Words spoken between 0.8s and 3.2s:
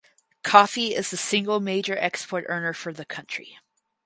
is the single major export earner for the